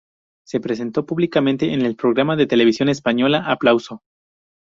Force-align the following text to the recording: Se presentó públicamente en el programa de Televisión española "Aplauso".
Se 0.47 0.59
presentó 0.59 1.05
públicamente 1.05 1.71
en 1.75 1.83
el 1.83 1.95
programa 1.95 2.35
de 2.35 2.47
Televisión 2.47 2.89
española 2.89 3.43
"Aplauso". 3.45 4.01